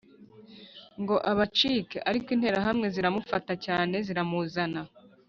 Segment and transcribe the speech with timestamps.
[1.01, 4.81] ngo abacike ariko interahamwe ziramufata cyane ziramuzana.